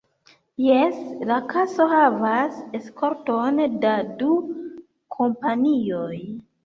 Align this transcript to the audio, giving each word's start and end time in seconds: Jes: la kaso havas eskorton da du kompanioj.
Jes: 0.67 0.95
la 1.31 1.35
kaso 1.51 1.85
havas 1.91 2.57
eskorton 2.79 3.61
da 3.87 3.93
du 4.23 4.31
kompanioj. 5.17 6.15